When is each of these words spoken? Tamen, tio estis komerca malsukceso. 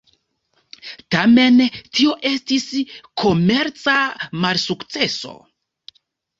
Tamen, 1.15 1.59
tio 1.99 2.15
estis 2.31 2.67
komerca 3.27 4.01
malsukceso. 4.49 5.39